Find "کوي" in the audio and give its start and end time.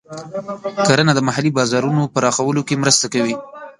3.13-3.35